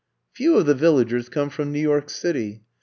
Few 0.33 0.57
of 0.57 0.65
the 0.65 0.73
Villagers 0.73 1.29
come 1.29 1.51
from 1.51 1.71
New 1.71 1.79
York 1.79 2.09
City. 2.09 2.63